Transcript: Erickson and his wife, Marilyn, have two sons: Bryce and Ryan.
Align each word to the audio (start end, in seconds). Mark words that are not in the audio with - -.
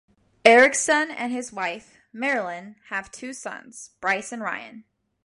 Erickson 0.43 1.11
and 1.11 1.31
his 1.31 1.53
wife, 1.53 1.97
Marilyn, 2.11 2.75
have 2.87 3.11
two 3.11 3.33
sons: 3.33 3.91
Bryce 3.99 4.31
and 4.31 4.41
Ryan. 4.41 4.83